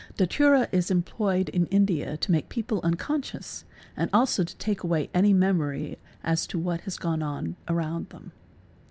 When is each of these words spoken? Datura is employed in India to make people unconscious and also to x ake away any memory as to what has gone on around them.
Datura 0.17 0.67
is 0.71 0.89
employed 0.89 1.47
in 1.49 1.67
India 1.67 2.17
to 2.17 2.31
make 2.31 2.49
people 2.49 2.81
unconscious 2.83 3.65
and 3.95 4.09
also 4.11 4.43
to 4.43 4.55
x 4.55 4.67
ake 4.67 4.81
away 4.83 5.11
any 5.13 5.31
memory 5.31 5.99
as 6.23 6.47
to 6.47 6.57
what 6.57 6.81
has 6.81 6.97
gone 6.97 7.21
on 7.21 7.55
around 7.67 8.09
them. 8.09 8.31